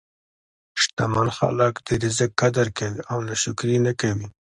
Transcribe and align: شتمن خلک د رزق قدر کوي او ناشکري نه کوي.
شتمن 0.81 1.27
خلک 1.37 1.73
د 1.87 1.89
رزق 2.03 2.31
قدر 2.41 2.67
کوي 2.77 2.99
او 3.11 3.17
ناشکري 3.27 3.77
نه 3.85 3.93
کوي. 4.01 4.27